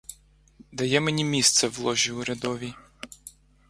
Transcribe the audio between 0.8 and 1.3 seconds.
мені